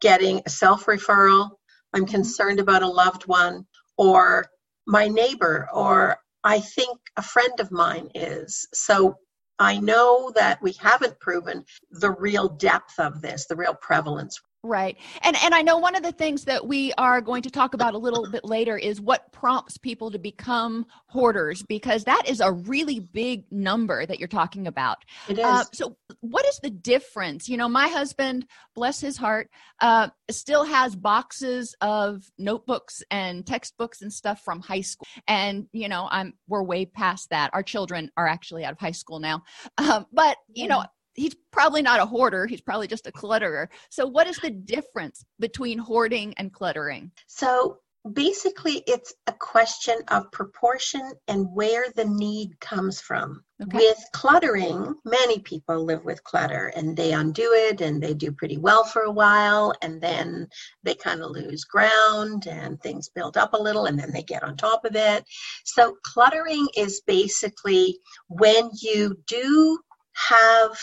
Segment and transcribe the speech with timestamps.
[0.00, 1.50] getting a self referral,
[1.94, 2.10] I'm Mm-hmm.
[2.18, 3.64] concerned about a loved one,
[3.96, 4.46] or
[4.86, 8.66] my neighbor, or I think a friend of mine is.
[8.74, 9.16] So
[9.62, 14.40] I know that we haven't proven the real depth of this, the real prevalence.
[14.64, 14.96] Right.
[15.22, 17.94] And and I know one of the things that we are going to talk about
[17.94, 22.52] a little bit later is what prompts people to become hoarders because that is a
[22.52, 24.98] really big number that you're talking about.
[25.28, 25.44] It is.
[25.44, 27.48] Uh, so what is the difference?
[27.48, 28.46] You know, my husband,
[28.76, 29.50] bless his heart,
[29.80, 35.08] uh, still has boxes of notebooks and textbooks and stuff from high school.
[35.26, 37.50] And you know, I'm we're way past that.
[37.52, 39.42] Our children are actually out of high school now.
[39.78, 40.84] Um, but you know,
[41.14, 42.46] he's probably not a hoarder.
[42.46, 43.68] He's probably just a clutterer.
[43.90, 47.12] So what is the difference between hoarding and cluttering?
[47.26, 47.78] So
[48.10, 53.44] basically, it's a question of proportion and where the need comes from.
[53.62, 53.76] Okay.
[53.76, 58.56] With cluttering, many people live with clutter and they undo it and they do pretty
[58.56, 60.48] well for a while and then
[60.82, 64.42] they kind of lose ground and things build up a little and then they get
[64.42, 65.24] on top of it.
[65.64, 67.98] So, cluttering is basically
[68.28, 69.78] when you do
[70.14, 70.76] have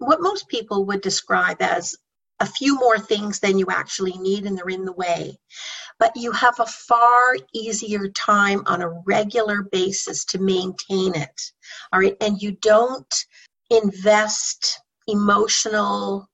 [0.00, 1.94] what most people would describe as
[2.40, 5.38] a few more things than you actually need and they're in the way.
[5.98, 11.40] But you have a far easier time on a regular basis to maintain it.
[11.92, 12.16] All right.
[12.20, 13.14] And you don't
[13.68, 16.28] invest emotional,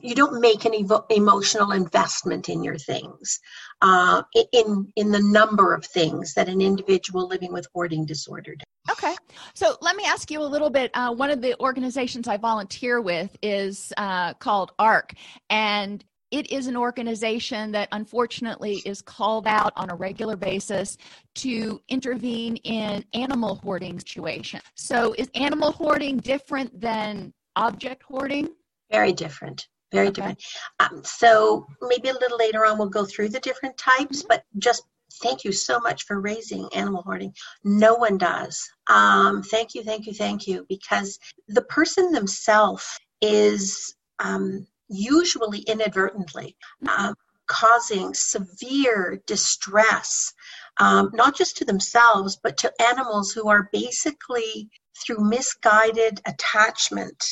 [0.00, 3.38] you don't make an evo- emotional investment in your things,
[3.82, 8.96] uh, in, in the number of things that an individual living with hoarding disorder does.
[8.96, 9.14] Okay.
[9.54, 10.90] So let me ask you a little bit.
[10.94, 15.14] Uh, one of the organizations I volunteer with is uh, called ARC,
[15.50, 20.96] and it is an organization that unfortunately is called out on a regular basis
[21.34, 24.62] to intervene in animal hoarding situations.
[24.74, 28.48] So is animal hoarding different than object hoarding?
[28.90, 29.68] Very different.
[29.92, 30.14] Very Okay.
[30.14, 30.42] different.
[30.80, 34.84] Um, so maybe a little later on we'll go through the different types, but just
[35.22, 37.34] thank you so much for raising animal hoarding.
[37.64, 38.68] No one does.
[38.88, 41.18] Um, thank you, thank you, thank you, because
[41.48, 46.56] the person themselves is um, usually inadvertently
[46.88, 47.14] um,
[47.46, 50.32] causing severe distress,
[50.78, 54.68] um, not just to themselves, but to animals who are basically
[55.04, 57.22] through misguided attachment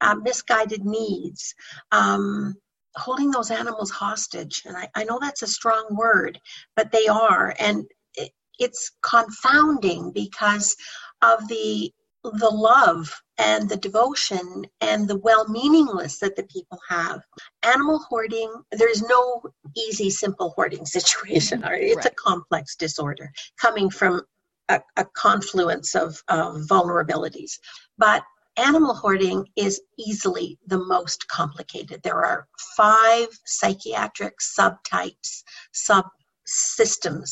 [0.00, 1.54] uh, misguided needs,
[1.90, 2.54] um,
[2.96, 4.62] holding those animals hostage.
[4.66, 6.38] And I, I know that's a strong word,
[6.76, 7.54] but they are.
[7.58, 7.84] And
[8.14, 10.76] it, it's confounding because
[11.22, 11.92] of the
[12.24, 17.20] the love and the devotion and the well meaningless that the people have.
[17.64, 19.42] Animal hoarding, there's no
[19.76, 21.62] easy, simple hoarding situation.
[21.62, 21.74] Mm-hmm.
[21.74, 22.06] It's right.
[22.06, 24.22] a complex disorder coming from
[24.68, 27.58] a, a confluence of, of vulnerabilities.
[27.98, 28.22] But
[28.56, 32.02] animal hoarding is easily the most complicated.
[32.02, 32.46] There are
[32.76, 35.42] five psychiatric subtypes,
[35.74, 37.30] subsystems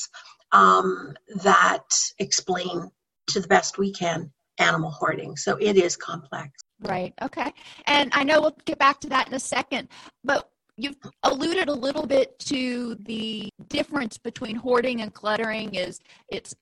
[0.52, 1.88] um, that
[2.18, 2.90] explain
[3.28, 5.36] to the best we can animal hoarding.
[5.36, 6.50] So it is complex.
[6.82, 7.12] Right.
[7.22, 7.52] Okay.
[7.86, 9.88] And I know we'll get back to that in a second,
[10.24, 16.54] but you've alluded a little bit to the difference between hoarding and cluttering is it's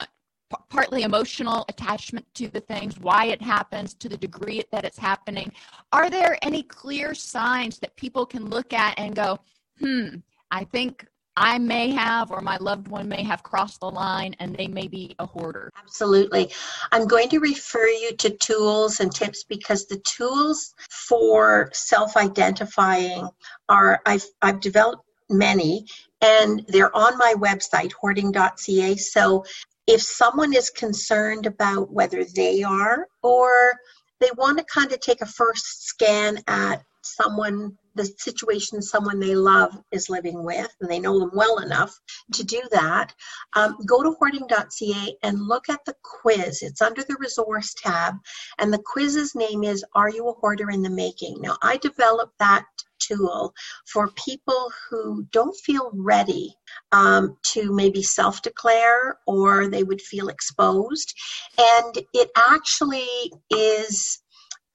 [0.70, 5.52] partly emotional attachment to the things, why it happens, to the degree that it's happening.
[5.92, 9.38] Are there any clear signs that people can look at and go,
[9.80, 10.16] hmm,
[10.50, 11.06] I think
[11.36, 14.88] I may have or my loved one may have crossed the line and they may
[14.88, 15.70] be a hoarder?
[15.78, 16.50] Absolutely.
[16.90, 23.28] I'm going to refer you to tools and tips because the tools for self identifying
[23.68, 25.86] are, I've, I've developed many
[26.20, 29.44] and they're on my website hoarding.ca so
[29.88, 33.72] if someone is concerned about whether they are or
[34.20, 39.34] they want to kind of take a first scan at someone the situation someone they
[39.34, 41.98] love is living with and they know them well enough
[42.32, 43.14] to do that
[43.56, 46.62] um, go to hoarding.ca and look at the quiz.
[46.62, 48.14] It's under the resource tab
[48.58, 51.40] and the quiz's name is are you a hoarder in the making?
[51.40, 52.66] Now i developed that
[52.98, 53.54] tool
[53.86, 56.54] for people who don't feel ready
[56.92, 61.14] um, to maybe self declare or they would feel exposed.
[61.58, 63.08] And it actually
[63.50, 64.20] is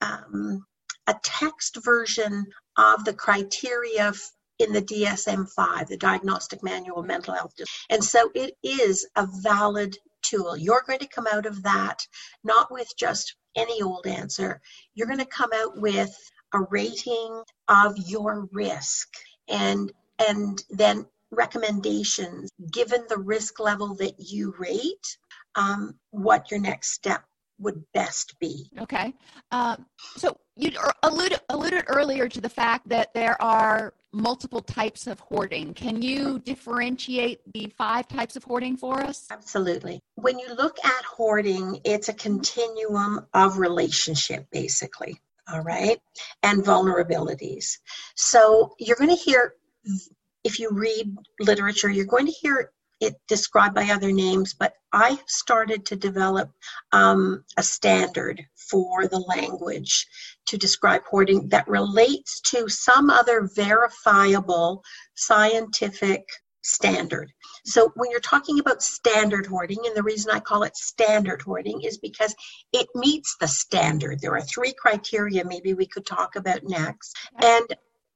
[0.00, 0.64] um,
[1.06, 4.12] a text version of the criteria
[4.58, 7.54] in the DSM 5, the Diagnostic Manual of Mental Health.
[7.90, 10.56] And so it is a valid tool.
[10.56, 12.06] You're going to come out of that
[12.44, 14.60] not with just any old answer.
[14.94, 16.14] You're going to come out with
[16.54, 19.08] a rating of your risk
[19.48, 19.92] and
[20.28, 25.18] and then recommendations given the risk level that you rate
[25.56, 27.24] um, what your next step
[27.58, 28.68] would best be.
[28.80, 29.14] Okay.
[29.52, 29.86] Um,
[30.16, 30.72] so you
[31.02, 35.74] alluded, alluded earlier to the fact that there are multiple types of hoarding.
[35.74, 39.26] Can you differentiate the five types of hoarding for us?
[39.30, 40.00] Absolutely.
[40.16, 45.20] When you look at hoarding it's a continuum of relationship basically
[45.52, 45.98] all right,
[46.42, 47.78] and vulnerabilities.
[48.16, 49.54] So you're going to hear,
[50.42, 52.70] if you read literature, you're going to hear
[53.00, 56.50] it described by other names, but I started to develop
[56.92, 60.06] um, a standard for the language
[60.46, 64.82] to describe hoarding that relates to some other verifiable
[65.14, 66.24] scientific
[66.64, 67.32] standard.
[67.64, 71.82] So when you're talking about standard hoarding, and the reason I call it standard hoarding
[71.82, 72.34] is because
[72.72, 74.20] it meets the standard.
[74.20, 77.16] There are three criteria maybe we could talk about next.
[77.40, 77.66] And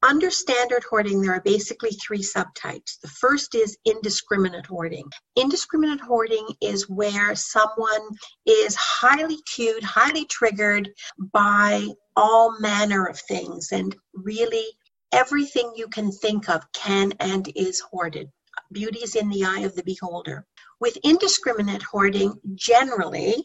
[0.01, 2.99] under standard hoarding, there are basically three subtypes.
[3.01, 5.05] The first is indiscriminate hoarding.
[5.35, 8.07] Indiscriminate hoarding is where someone
[8.45, 10.89] is highly cued, highly triggered
[11.33, 14.65] by all manner of things, and really
[15.11, 18.29] everything you can think of can and is hoarded
[18.71, 20.45] beauty is in the eye of the beholder.
[20.79, 23.35] With indiscriminate hoarding, generally,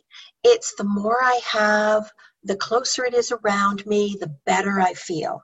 [0.42, 2.10] it's the more I have,
[2.42, 5.42] the closer it is around me, the better I feel.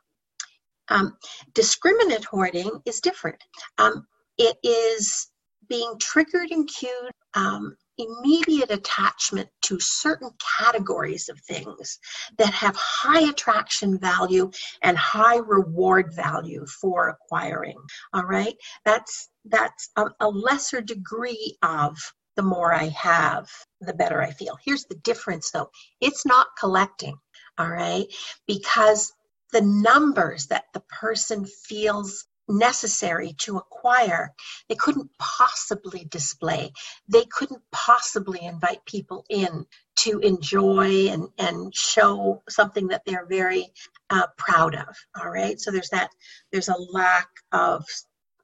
[0.89, 1.17] Um,
[1.55, 3.43] discriminate hoarding is different.
[3.79, 4.07] Um,
[4.39, 5.29] it is
[5.69, 11.99] being triggered and cued um, immediate attachment to certain categories of things
[12.39, 14.51] that have high attraction value
[14.83, 17.77] and high reward value for acquiring
[18.15, 21.97] all right that's that's a, a lesser degree of
[22.37, 23.49] the more i have
[23.81, 25.71] the better i feel here's the difference though
[26.01, 27.17] it's not collecting
[27.59, 28.07] all right
[28.47, 29.13] because
[29.53, 34.33] the numbers that the person feels necessary to acquire,
[34.69, 36.73] they couldn't possibly display.
[37.09, 39.67] They couldn't possibly invite people in
[40.01, 43.67] to enjoy and, and show something that they're very
[44.11, 44.97] uh, proud of.
[45.21, 45.61] All right.
[45.61, 46.11] So there's that,
[46.53, 47.85] there's a lack of,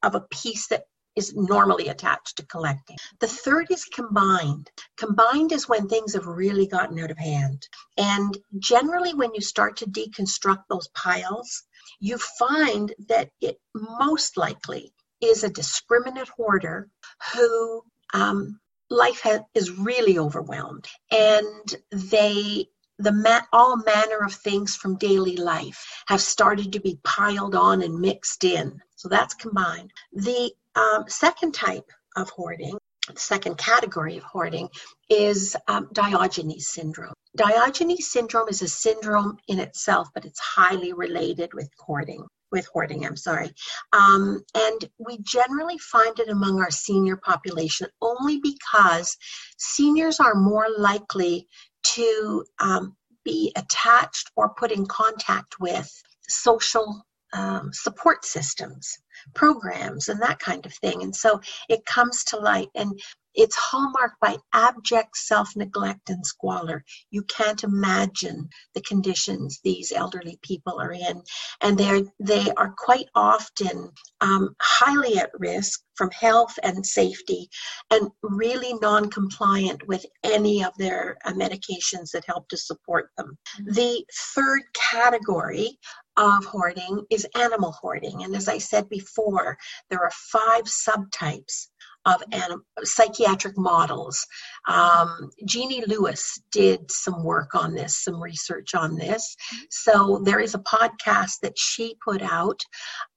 [0.07, 0.85] of a piece that
[1.17, 2.97] is normally attached to collecting.
[3.21, 4.71] The third is combined.
[4.99, 7.67] Combined is when things have really gotten out of hand.
[7.97, 11.65] And generally, when you start to deconstruct those piles,
[12.01, 16.89] you find that it most likely is a discriminate hoarder
[17.33, 17.83] who
[18.13, 18.61] um,
[18.91, 22.67] life has, is really overwhelmed and they
[22.99, 27.83] the ma- all manner of things from daily life have started to be piled on
[27.83, 32.77] and mixed in so that's combined the um, second type of hoarding
[33.13, 34.69] the second category of hoarding
[35.09, 37.15] is um, Diogenes syndrome.
[37.37, 42.27] Diogenes syndrome is a syndrome in itself, but it's highly related with hoarding.
[42.53, 43.53] With hoarding, I'm sorry.
[43.93, 49.17] Um, and we generally find it among our senior population only because
[49.59, 51.49] seniors are more likely
[51.95, 55.91] to um, be attached or put in contact with
[56.29, 57.05] social
[57.37, 58.99] um, support systems,
[59.35, 61.03] programs, and that kind of thing.
[61.03, 62.69] And so it comes to light.
[62.75, 62.99] And
[63.37, 66.85] it's hallmarked by abject self neglect and squalor.
[67.11, 71.23] You can't imagine the conditions these elderly people are in,
[71.61, 73.91] and they're they are quite often
[74.21, 77.49] um, highly at risk from health and safety,
[77.91, 83.39] and really non-compliant with any of their uh, medications that help to support them.
[83.61, 83.73] Mm-hmm.
[83.73, 85.79] The third category
[86.17, 88.25] of hoarding is animal hoarding.
[88.25, 89.59] And as I said before,
[89.91, 91.69] there are five subtypes
[92.07, 94.25] of anim- psychiatric models.
[94.69, 99.37] Um, Jeannie Lewis did some work on this, some research on this.
[99.71, 102.61] So there is a podcast that she put out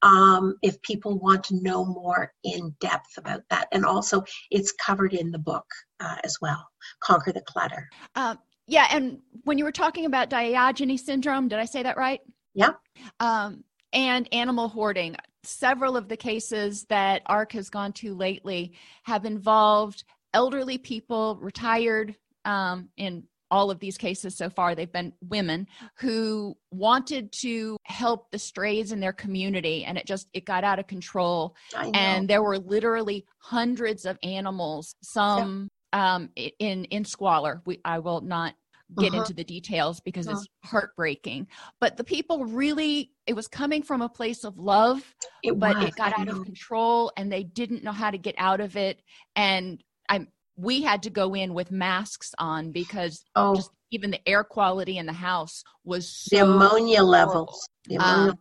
[0.02, 3.68] um, if people want to know more in depth about that.
[3.72, 5.66] And also, it's covered in the book
[6.00, 6.68] uh, as well
[7.02, 7.88] Conquer the Clutter.
[8.16, 8.36] Uh,
[8.68, 12.22] yeah, and when you were talking about Diogenes syndrome, did I say that right?
[12.54, 12.74] Yeah.
[13.20, 19.26] Um, and animal hoarding several of the cases that ARC has gone to lately have
[19.26, 20.04] involved
[20.34, 22.16] elderly people, retired
[22.46, 28.30] um, in all of these cases so far, they've been women who wanted to help
[28.32, 31.56] the strays in their community and it just it got out of control.
[31.96, 36.16] And there were literally hundreds of animals some yeah.
[36.16, 37.62] um, in in squalor.
[37.66, 38.54] We i will not
[38.98, 39.22] get uh-huh.
[39.22, 40.38] into the details because uh-huh.
[40.40, 41.48] it's heartbreaking.
[41.80, 45.04] But the people really, it was coming from a place of love,
[45.44, 45.86] it but was.
[45.86, 49.02] it got out of control and they didn't know how to get out of it.
[49.36, 53.56] And I'm, we had to go in with masks on because oh.
[53.56, 57.10] just even the air quality in the house was so the ammonia horrible.
[57.10, 57.70] levels.
[57.86, 58.32] The ammonia.
[58.32, 58.40] Um,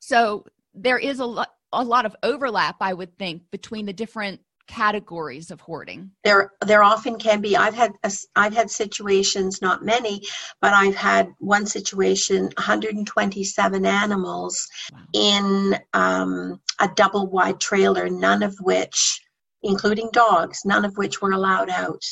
[0.00, 0.44] so
[0.74, 4.40] there is a lot, a lot of overlap, I would think, between the different
[4.72, 7.92] categories of hoarding there there often can be i've had
[8.36, 10.22] i've had situations not many
[10.62, 14.98] but i've had one situation 127 animals wow.
[15.12, 19.20] in um, a double wide trailer none of which
[19.62, 22.02] including dogs none of which were allowed out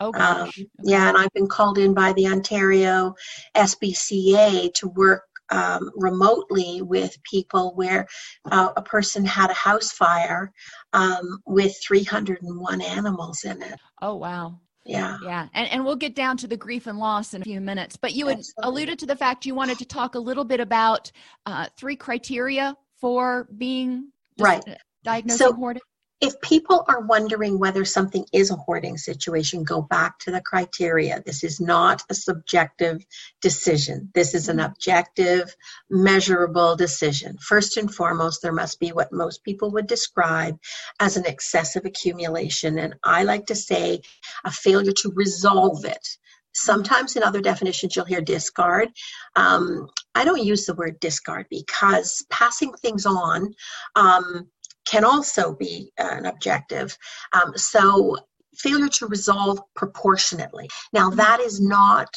[0.00, 0.66] Oh, um, okay.
[0.82, 3.14] yeah, and I've been called in by the Ontario
[3.56, 8.06] SPCA to work um, remotely with people where
[8.50, 10.52] uh, a person had a house fire
[10.92, 13.78] um, with 301 animals in it.
[14.02, 14.58] Oh, wow.
[14.84, 15.18] Yeah.
[15.22, 15.48] Yeah.
[15.54, 17.96] And, and we'll get down to the grief and loss in a few minutes.
[17.96, 21.12] But you alluded to the fact you wanted to talk a little bit about
[21.46, 24.62] uh, three criteria for being right.
[25.04, 25.82] diagnosed so, hoarding
[26.20, 31.22] if people are wondering whether something is a hoarding situation, go back to the criteria.
[31.24, 33.04] This is not a subjective
[33.40, 34.10] decision.
[34.14, 34.66] This is an mm-hmm.
[34.66, 35.54] objective,
[35.88, 37.38] measurable decision.
[37.38, 40.58] First and foremost, there must be what most people would describe
[40.98, 42.78] as an excessive accumulation.
[42.78, 44.02] And I like to say
[44.44, 46.06] a failure to resolve it.
[46.52, 48.88] Sometimes in other definitions, you'll hear discard.
[49.36, 53.54] Um, I don't use the word discard because passing things on
[53.94, 54.48] um,
[54.90, 56.96] can also be an objective.
[57.32, 58.16] Um, so
[58.56, 60.68] failure to resolve proportionately.
[60.92, 62.08] Now that is not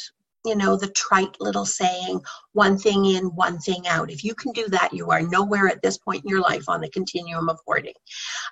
[0.44, 2.20] you know the trite little saying
[2.52, 5.80] one thing in one thing out if you can do that you are nowhere at
[5.80, 7.94] this point in your life on the continuum of hoarding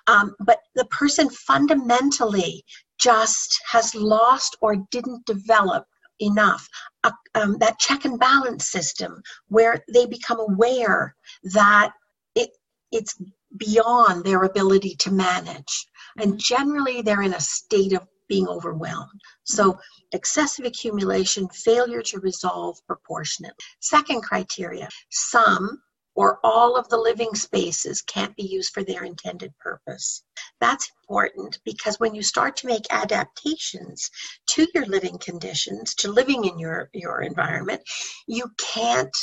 [0.07, 2.65] um, but the person fundamentally
[2.97, 5.85] just has lost or didn't develop
[6.19, 6.67] enough
[7.03, 11.93] uh, um, that check and balance system where they become aware that
[12.33, 12.49] it
[12.91, 13.15] it's
[13.57, 15.87] beyond their ability to manage.
[16.17, 19.21] And generally, they're in a state of being overwhelmed.
[19.43, 19.77] So,
[20.11, 23.53] excessive accumulation, failure to resolve proportionate.
[23.79, 25.81] Second criteria some
[26.15, 30.23] or all of the living spaces can't be used for their intended purpose.
[30.59, 34.09] That's important because when you start to make adaptations
[34.49, 37.81] to your living conditions, to living in your, your environment,
[38.27, 39.15] you can't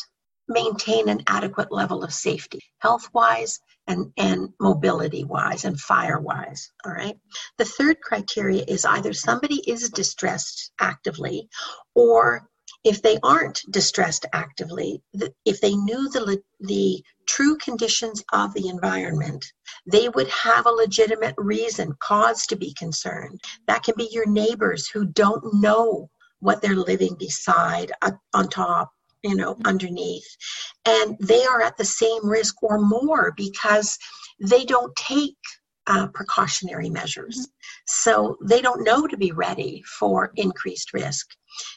[0.49, 3.61] maintain an adequate level of safety, health wise,
[3.91, 6.71] and, and mobility wise and fire wise.
[6.87, 7.17] All right.
[7.59, 11.49] The third criteria is either somebody is distressed actively
[11.95, 12.49] or
[12.85, 15.03] if they aren't distressed actively,
[15.45, 19.45] if they knew the, the true conditions of the environment,
[19.91, 23.39] they would have a legitimate reason, cause to be concerned.
[23.67, 28.91] That can be your neighbors who don't know what they're living beside, uh, on top,
[29.23, 30.27] you know, underneath.
[30.85, 33.99] And they are at the same risk or more because
[34.41, 35.37] they don't take
[35.87, 37.37] uh, precautionary measures.
[37.37, 37.71] Mm-hmm.
[37.87, 41.27] So they don't know to be ready for increased risk.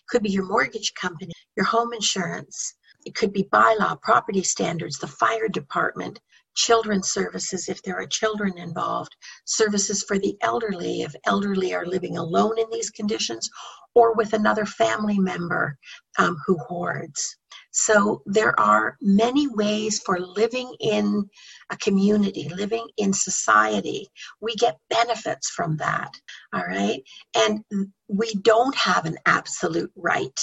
[0.09, 2.75] Could be your mortgage company, your home insurance.
[3.05, 6.19] It could be bylaw, property standards, the fire department,
[6.55, 12.17] children's services if there are children involved, services for the elderly if elderly are living
[12.17, 13.49] alone in these conditions
[13.95, 15.77] or with another family member
[16.17, 17.37] um, who hoards.
[17.71, 21.27] So there are many ways for living in
[21.71, 24.07] a community, living in society.
[24.41, 26.11] We get benefits from that.
[26.53, 27.01] All right.
[27.35, 27.63] And
[28.07, 30.39] we don't have an absolute right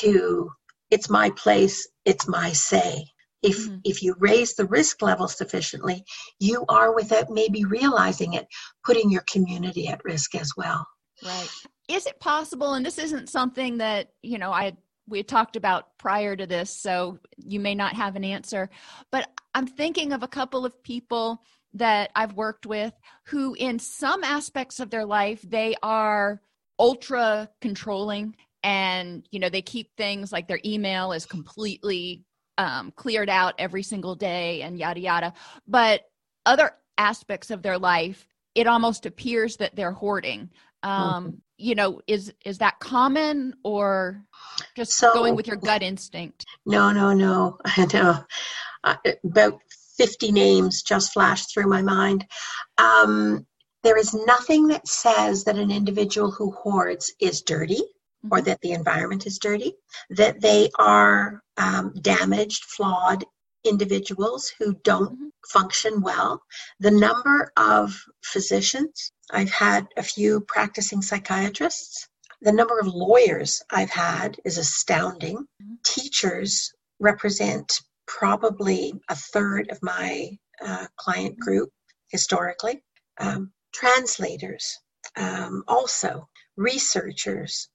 [0.00, 0.50] to,
[0.90, 3.06] it's my place, it's my say.
[3.42, 3.76] If, mm-hmm.
[3.84, 6.04] if you raise the risk level sufficiently,
[6.40, 8.46] you are, without maybe realizing it,
[8.84, 10.86] putting your community at risk as well.
[11.24, 11.48] Right.
[11.88, 14.76] Is it possible, and this isn't something that, you know, I
[15.08, 18.68] we talked about prior to this, so you may not have an answer.
[19.10, 21.42] But I'm thinking of a couple of people
[21.74, 22.92] that I've worked with
[23.24, 26.42] who, in some aspects of their life, they are
[26.78, 32.24] ultra controlling and you know they keep things like their email is completely
[32.58, 35.32] um, cleared out every single day and yada yada.
[35.66, 36.02] But
[36.44, 38.26] other aspects of their life
[38.58, 40.50] it almost appears that they're hoarding.
[40.82, 41.36] Um, mm-hmm.
[41.58, 44.22] you know is is that common or
[44.76, 46.44] just so, going with your gut instinct?
[46.66, 47.58] No no no.
[47.64, 48.24] I know.
[48.84, 49.60] Uh, about
[49.96, 52.24] 50 names just flashed through my mind.
[52.78, 53.46] Um,
[53.82, 58.28] there is nothing that says that an individual who hoards is dirty mm-hmm.
[58.32, 59.74] or that the environment is dirty
[60.10, 63.24] that they are um, damaged flawed
[63.64, 65.28] individuals who don't mm-hmm.
[65.50, 66.42] function well
[66.80, 72.08] the number of physicians I've had a few practicing psychiatrists.
[72.40, 75.36] The number of lawyers I've had is astounding.
[75.36, 75.74] Mm-hmm.
[75.84, 81.42] Teachers represent probably a third of my uh, client mm-hmm.
[81.42, 81.70] group
[82.10, 82.82] historically.
[83.18, 84.78] Um, translators,
[85.16, 87.68] um, also researchers.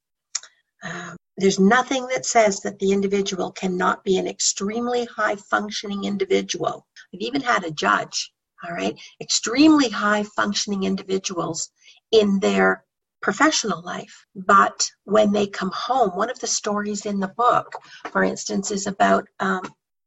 [0.81, 6.85] Um, there's nothing that says that the individual cannot be an extremely high functioning individual.
[7.13, 8.31] I've even had a judge
[8.63, 11.69] all right, extremely high functioning individuals
[12.11, 12.83] in their
[13.21, 14.25] professional life.
[14.35, 17.73] But when they come home, one of the stories in the book,
[18.11, 19.61] for instance, is about um,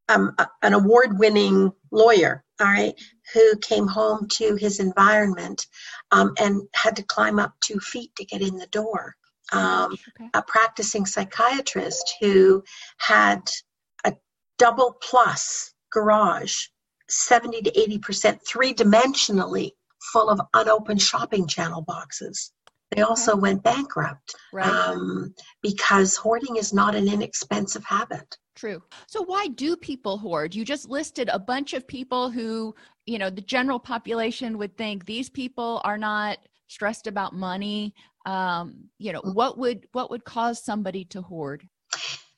[0.09, 2.93] um, an award winning lawyer, all right,
[3.33, 5.65] who came home to his environment
[6.11, 9.15] um, and had to climb up two feet to get in the door.
[9.51, 10.29] Um, okay.
[10.33, 12.63] A practicing psychiatrist who
[12.97, 13.41] had
[14.03, 14.13] a
[14.57, 16.55] double plus garage
[17.09, 19.71] 70 to 80% three dimensionally
[20.11, 22.51] full of unopened shopping channel boxes.
[22.95, 23.41] They also okay.
[23.41, 24.65] went bankrupt right.
[24.65, 28.37] um, because hoarding is not an inexpensive habit.
[28.55, 28.81] True.
[29.07, 30.55] So, why do people hoard?
[30.55, 32.73] You just listed a bunch of people who,
[33.05, 37.93] you know, the general population would think these people are not stressed about money.
[38.27, 41.63] Um, you know, what would what would cause somebody to hoard?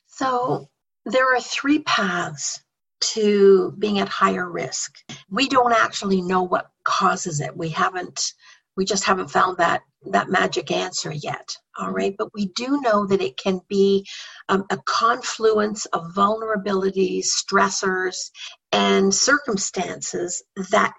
[0.06, 0.68] So,
[1.04, 2.62] there are three paths
[3.00, 4.92] to being at higher risk.
[5.30, 7.56] We don't actually know what causes it.
[7.56, 8.32] We haven't
[8.76, 13.06] we just haven't found that that magic answer yet all right but we do know
[13.06, 14.06] that it can be
[14.48, 18.30] um, a confluence of vulnerabilities stressors
[18.72, 20.94] and circumstances that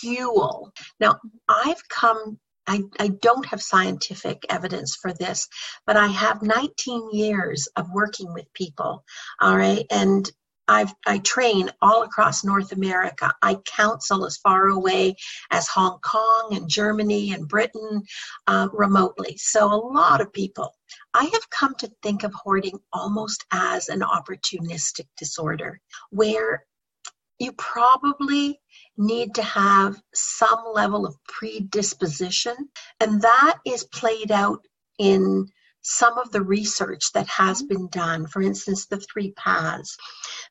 [0.00, 1.16] fuel now
[1.48, 5.48] i've come I, I don't have scientific evidence for this,
[5.86, 9.04] but I have 19 years of working with people,
[9.40, 10.30] all right, and
[10.68, 13.32] I've, I train all across North America.
[13.42, 15.16] I counsel as far away
[15.50, 18.02] as Hong Kong and Germany and Britain
[18.46, 19.36] uh, remotely.
[19.38, 20.72] So, a lot of people.
[21.14, 26.64] I have come to think of hoarding almost as an opportunistic disorder where
[27.38, 28.60] you probably
[28.96, 32.54] need to have some level of predisposition,
[33.00, 34.60] and that is played out
[34.98, 35.46] in
[35.82, 39.96] some of the research that has been done, for instance, the three paths.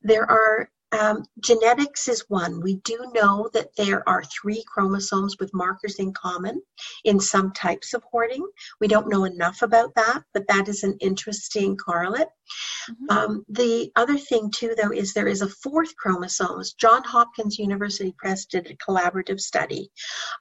[0.01, 2.59] There are um, genetics is one.
[2.59, 6.61] We do know that there are three chromosomes with markers in common
[7.05, 8.45] in some types of hoarding.
[8.81, 12.27] We don't know enough about that, but that is an interesting correlate.
[12.89, 13.17] Mm-hmm.
[13.17, 16.51] Um, the other thing, too, though, is there is a fourth chromosome.
[16.77, 19.89] John Hopkins University Press did a collaborative study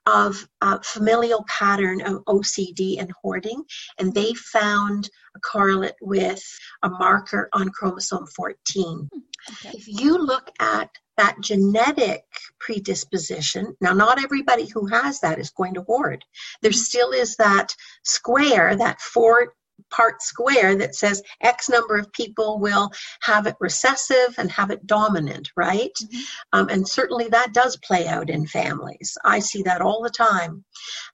[0.06, 3.62] of uh, familial pattern of OCD and hoarding,
[3.98, 6.42] and they found a correlate with
[6.82, 9.08] a marker on chromosome 14.
[9.12, 9.18] Hmm,
[9.52, 9.76] okay.
[9.76, 12.24] If you look at that genetic
[12.58, 16.24] predisposition, now not everybody who has that is going to hoard.
[16.62, 16.76] There hmm.
[16.76, 19.54] still is that square, that four
[19.90, 22.90] part square that says X number of people will
[23.22, 25.92] have it recessive and have it dominant, right?
[26.02, 26.20] Mm-hmm.
[26.52, 29.16] Um, and certainly that does play out in families.
[29.24, 30.64] I see that all the time.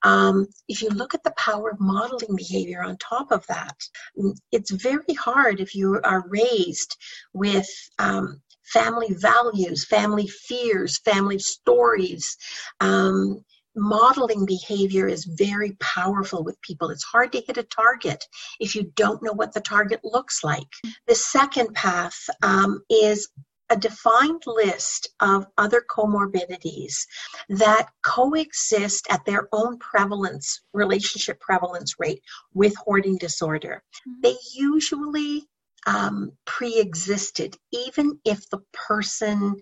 [0.02, 3.76] Um, if you look at the power of modeling behavior on top of that,
[4.18, 6.96] mm, it's very hard if you are raised
[7.32, 12.36] with um, family values, family fears, family stories.
[12.80, 13.44] Um,
[13.76, 16.90] modeling behavior is very powerful with people.
[16.90, 18.24] It's hard to hit a target
[18.60, 20.68] if you don't know what the target looks like.
[21.06, 23.28] The second path um, is
[23.68, 27.06] a defined list of other comorbidities
[27.48, 32.22] that coexist at their own prevalence, relationship prevalence rate
[32.54, 33.82] with hoarding disorder.
[34.08, 34.20] Mm-hmm.
[34.22, 35.48] They usually
[35.86, 39.56] um, pre existed, even if the person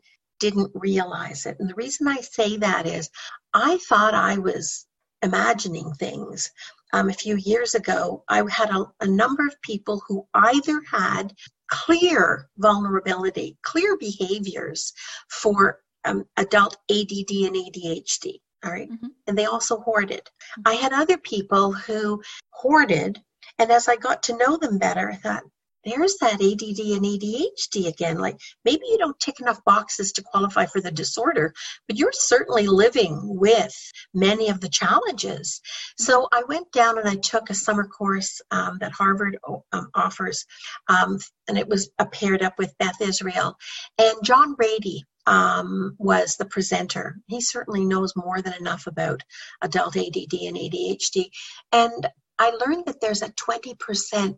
[0.45, 1.57] didn't realize it.
[1.59, 3.09] And the reason I say that is
[3.55, 4.85] I thought I was
[5.23, 6.51] imagining things.
[6.93, 11.33] Um, a few years ago, I had a, a number of people who either had
[11.69, 14.93] clear vulnerability, clear behaviors
[15.31, 18.41] for um, adult ADD and ADHD.
[18.65, 18.91] All right?
[18.91, 19.07] mm-hmm.
[19.27, 20.21] And they also hoarded.
[20.21, 20.63] Mm-hmm.
[20.67, 23.19] I had other people who hoarded,
[23.59, 25.45] and as I got to know them better, I thought,
[25.85, 28.19] there's that ADD and ADHD again.
[28.19, 31.55] Like maybe you don't tick enough boxes to qualify for the disorder,
[31.87, 33.75] but you're certainly living with
[34.13, 35.61] many of the challenges.
[35.99, 39.39] So I went down and I took a summer course um, that Harvard
[39.73, 40.47] um, offers,
[40.89, 41.19] um,
[41.49, 43.57] and it was paired up with Beth Israel.
[43.99, 47.17] And John Ratey um, was the presenter.
[47.29, 49.23] He certainly knows more than enough about
[49.63, 51.31] adult ADD and ADHD.
[51.73, 52.07] And
[52.39, 54.37] I learned that there's a 20%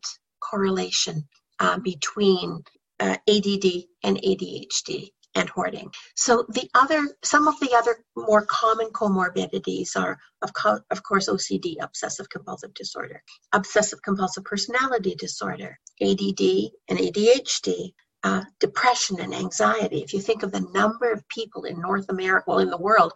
[0.49, 1.27] correlation
[1.61, 2.63] uh, between
[3.01, 3.67] uh, ADD
[4.05, 5.91] and ADHD and hoarding.
[6.15, 11.29] So the other, some of the other more common comorbidities are, of, co- of course,
[11.29, 17.93] OCD, obsessive compulsive disorder, obsessive compulsive personality disorder, ADD and ADHD,
[18.25, 20.03] uh, depression and anxiety.
[20.03, 23.13] If you think of the number of people in North America, well, in the world,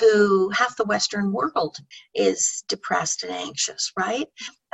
[0.00, 1.76] who half the Western world
[2.14, 4.26] is depressed and anxious, right?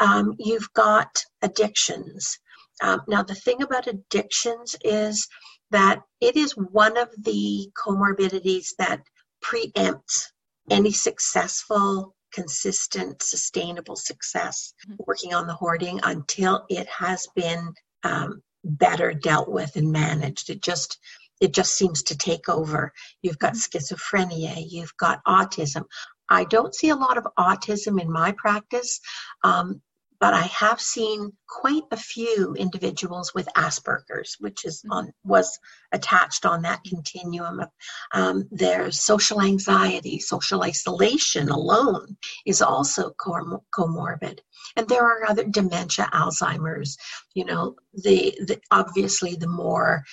[0.03, 2.39] Um, you've got addictions.
[2.83, 5.29] Um, now, the thing about addictions is
[5.71, 9.01] that it is one of the comorbidities that
[9.45, 10.27] preempts
[10.71, 14.73] any successful consistent, sustainable success
[15.07, 17.73] working on the hoarding until it has been
[18.05, 20.51] um, better dealt with and managed.
[20.51, 20.99] It just
[21.41, 22.93] it just seems to take over.
[23.23, 23.77] You've got mm-hmm.
[23.77, 25.85] schizophrenia, you've got autism.
[26.29, 29.01] I don't see a lot of autism in my practice.
[29.45, 29.83] Um,
[30.23, 34.93] but I have seen quite a few individuals with Asperger's, which is mm-hmm.
[34.93, 35.59] on was
[35.91, 37.59] attached on that continuum.
[37.59, 37.69] Of,
[38.15, 44.39] um, there's social anxiety, social isolation alone is also com- comorbid,
[44.77, 46.97] and there are other dementia, Alzheimer's.
[47.35, 50.05] You know, the, the obviously the more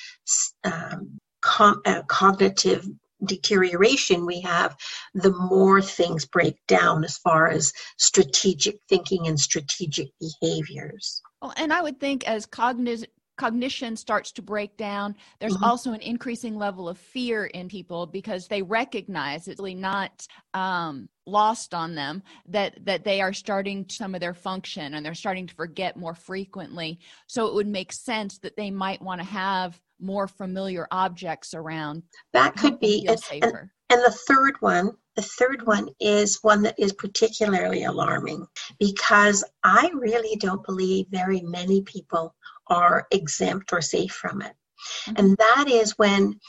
[0.63, 2.88] um, com- uh, cognitive
[3.25, 4.75] deterioration we have,
[5.13, 11.21] the more things break down as far as strategic thinking and strategic behaviors.
[11.41, 15.63] Well, and I would think as cognitive cognition starts to break down there's mm-hmm.
[15.63, 21.08] also an increasing level of fear in people because they recognize it's really not um,
[21.25, 25.47] lost on them that that they are starting some of their function and they're starting
[25.47, 29.79] to forget more frequently so it would make sense that they might want to have
[30.00, 32.04] more familiar objects around.
[32.34, 33.08] That could be.
[33.08, 33.54] And, and,
[33.90, 38.48] and the third one, the third one is one that is particularly alarming
[38.80, 42.36] because I really don't believe very many people
[42.68, 44.54] are exempt or safe from it.
[45.08, 45.14] Mm-hmm.
[45.18, 46.40] And that is when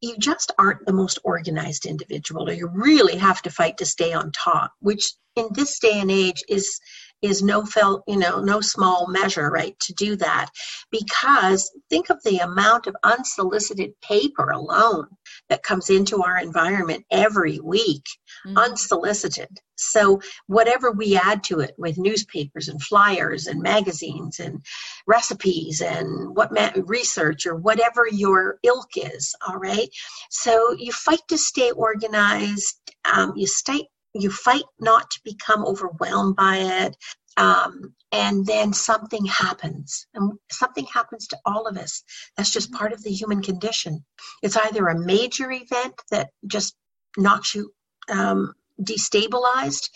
[0.00, 4.12] you just aren't the most organized individual or you really have to fight to stay
[4.12, 6.80] on top, which in this day and age is
[7.22, 10.50] is no felt you know no small measure right to do that.
[10.90, 15.06] Because think of the amount of unsolicited paper alone
[15.48, 18.04] that comes into our environment every week
[18.46, 18.56] mm-hmm.
[18.56, 19.48] unsolicited.
[19.76, 24.62] So whatever we add to it with newspapers and flyers and magazines and
[25.06, 29.88] recipes and what ma- research or whatever your ilk is all right?
[30.30, 36.36] So you fight to stay organized um, you stay you fight not to become overwhelmed
[36.36, 36.96] by it
[37.36, 40.06] um, and then something happens.
[40.14, 42.02] And something happens to all of us.
[42.36, 44.04] That's just part of the human condition.
[44.42, 46.74] It's either a major event that just
[47.16, 47.72] knocks you
[48.08, 49.88] um, destabilized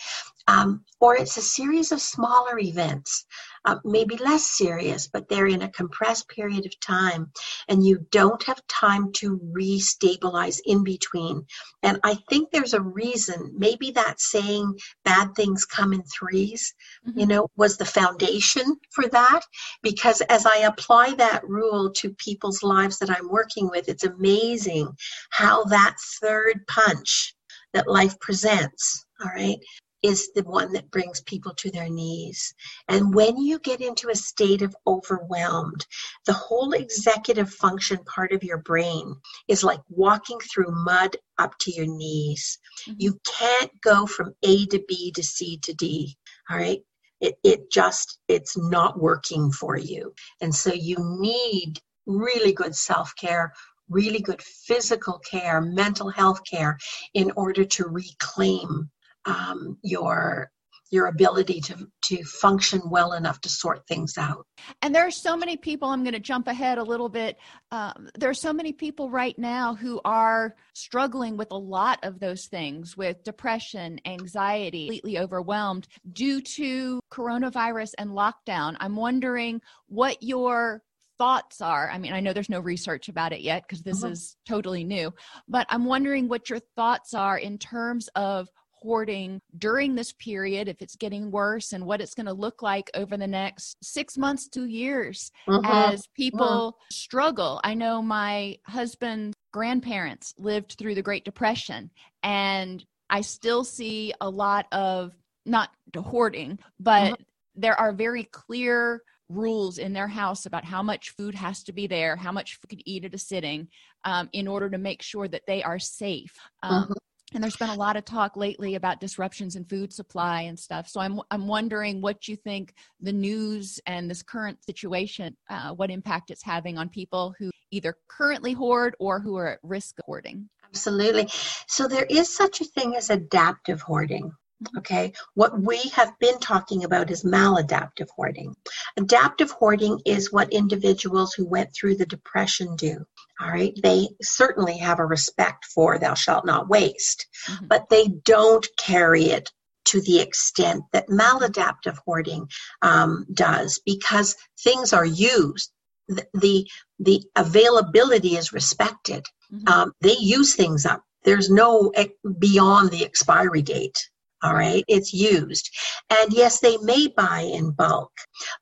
[0.46, 3.26] um, or it's a series of smaller events,
[3.64, 7.30] uh, maybe less serious, but they're in a compressed period of time,
[7.68, 11.44] and you don't have time to restabilize in between.
[11.82, 13.54] And I think there's a reason.
[13.56, 16.72] Maybe that saying bad things come in 3s
[17.06, 17.18] mm-hmm.
[17.18, 19.40] you know, was the foundation for that.
[19.82, 24.88] Because as I apply that rule to people's lives that I'm working with, it's amazing
[25.30, 27.34] how that third punch
[27.72, 29.58] that life presents all right
[30.04, 32.54] is the one that brings people to their knees.
[32.88, 35.86] And when you get into a state of overwhelmed,
[36.26, 39.14] the whole executive function part of your brain
[39.48, 42.58] is like walking through mud up to your knees.
[42.86, 42.96] Mm-hmm.
[42.98, 46.14] You can't go from A to B to C to D.
[46.50, 46.82] All right.
[47.22, 50.12] It, it just, it's not working for you.
[50.42, 53.54] And so you need really good self care,
[53.88, 56.76] really good physical care, mental health care
[57.14, 58.90] in order to reclaim
[59.26, 60.50] um, your
[60.90, 64.46] your ability to to function well enough to sort things out.
[64.80, 65.88] And there are so many people.
[65.88, 67.36] I'm going to jump ahead a little bit.
[67.72, 72.20] Um, there are so many people right now who are struggling with a lot of
[72.20, 78.76] those things, with depression, anxiety, completely overwhelmed due to coronavirus and lockdown.
[78.78, 80.82] I'm wondering what your
[81.18, 81.90] thoughts are.
[81.90, 84.12] I mean, I know there's no research about it yet because this mm-hmm.
[84.12, 85.12] is totally new,
[85.48, 88.48] but I'm wondering what your thoughts are in terms of
[88.84, 92.90] hoarding during this period, if it's getting worse, and what it's going to look like
[92.94, 95.64] over the next six months, two years mm-hmm.
[95.64, 96.94] as people mm-hmm.
[96.94, 97.60] struggle.
[97.64, 101.90] I know my husband's grandparents lived through the Great Depression,
[102.22, 105.12] and I still see a lot of
[105.46, 107.22] not hoarding, but mm-hmm.
[107.54, 111.86] there are very clear rules in their house about how much food has to be
[111.86, 113.68] there, how much food could eat at a sitting,
[114.04, 116.34] um, in order to make sure that they are safe.
[116.62, 116.92] Um, mm-hmm.
[117.32, 120.88] And there's been a lot of talk lately about disruptions in food supply and stuff.
[120.88, 125.90] So I'm I'm wondering what you think the news and this current situation, uh, what
[125.90, 130.04] impact it's having on people who either currently hoard or who are at risk of
[130.04, 130.48] hoarding.
[130.64, 131.28] Absolutely.
[131.66, 134.32] So there is such a thing as adaptive hoarding.
[134.78, 138.54] Okay, what we have been talking about is maladaptive hoarding.
[138.96, 143.04] Adaptive hoarding is what individuals who went through the depression do.
[143.40, 147.66] All right, they certainly have a respect for thou shalt not waste, mm-hmm.
[147.66, 149.50] but they don't carry it
[149.86, 152.48] to the extent that maladaptive hoarding
[152.82, 155.70] um, does because things are used.
[156.08, 156.68] The, the,
[157.00, 159.26] the availability is respected.
[159.52, 159.68] Mm-hmm.
[159.68, 161.02] Um, they use things up.
[161.24, 161.92] There's no
[162.38, 164.08] beyond the expiry date
[164.42, 165.70] all right it's used
[166.10, 168.12] and yes they may buy in bulk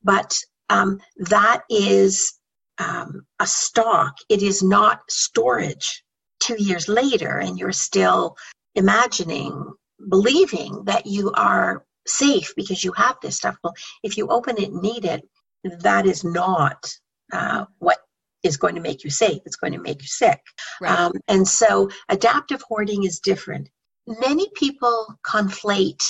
[0.01, 0.33] but
[0.69, 2.39] um, that is
[2.79, 4.15] um, a stock.
[4.29, 6.03] It is not storage.
[6.39, 8.35] Two years later and you're still
[8.75, 9.71] imagining
[10.09, 13.55] believing that you are safe because you have this stuff.
[13.63, 15.23] Well if you open it and need it
[15.63, 16.91] that is not
[17.31, 17.99] uh, what
[18.43, 19.41] is going to make you safe.
[19.45, 20.41] It's going to make you sick.
[20.81, 20.99] Right.
[20.99, 23.69] um, and so adaptive hoarding is different.
[24.05, 26.03] Many people conflate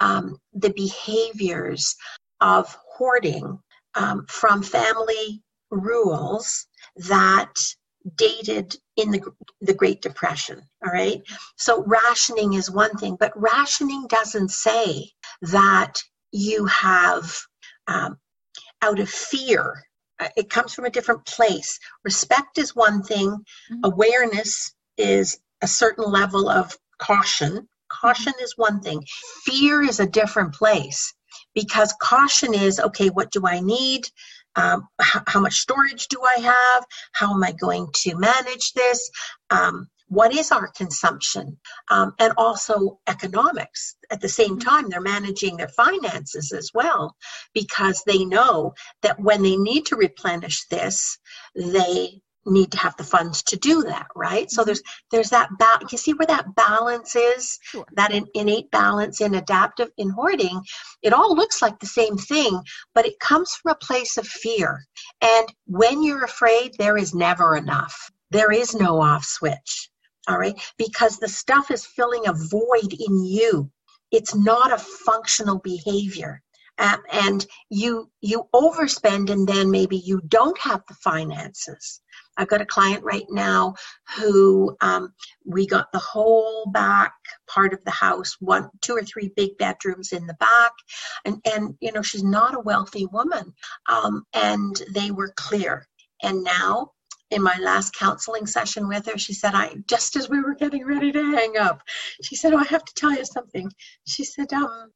[0.00, 1.94] um, the behaviors
[2.40, 3.58] of hoarding
[3.94, 5.42] um, from family
[5.74, 7.52] rules that
[8.16, 9.22] dated in the,
[9.60, 10.62] the Great Depression.
[10.84, 11.22] All right.
[11.56, 15.10] So rationing is one thing, but rationing doesn't say
[15.42, 17.38] that you have,
[17.86, 18.18] um,
[18.82, 19.82] out of fear,
[20.20, 21.78] uh, it comes from a different place.
[22.04, 23.80] Respect is one thing, mm-hmm.
[23.84, 27.68] awareness is a certain level of caution.
[27.90, 29.02] Caution is one thing,
[29.44, 31.14] fear is a different place
[31.54, 34.08] because caution is okay, what do I need?
[34.56, 36.84] Um, how, how, much storage do I have?
[37.12, 39.10] How am I going to manage this?
[39.50, 41.58] Um, what is our consumption?
[41.90, 43.96] Um, and also economics.
[44.10, 44.68] At the same mm-hmm.
[44.68, 47.16] time, they're managing their finances as well
[47.52, 51.18] because they know that when they need to replenish this,
[51.54, 54.50] they need to have the funds to do that right?
[54.50, 54.66] So mm-hmm.
[54.66, 57.58] there's there's that ba- you see where that balance is?
[57.62, 57.84] Sure.
[57.96, 60.60] that in, innate balance in adaptive in hoarding
[61.02, 62.60] it all looks like the same thing
[62.94, 64.84] but it comes from a place of fear.
[65.20, 68.10] And when you're afraid there is never enough.
[68.30, 69.90] There is no off switch
[70.28, 70.58] all right?
[70.78, 73.70] Because the stuff is filling a void in you.
[74.10, 76.40] It's not a functional behavior.
[76.78, 82.00] Um, and you you overspend and then maybe you don't have the finances
[82.36, 83.74] i've got a client right now
[84.16, 85.12] who um,
[85.44, 87.14] we got the whole back
[87.46, 90.72] part of the house one two or three big bedrooms in the back
[91.24, 93.52] and and you know she's not a wealthy woman
[93.88, 95.86] um, and they were clear
[96.22, 96.90] and now
[97.30, 100.86] in my last counseling session with her, she said, I just as we were getting
[100.86, 101.82] ready to hang up,
[102.22, 103.72] she said, Oh, I have to tell you something.
[104.06, 104.92] She said, um,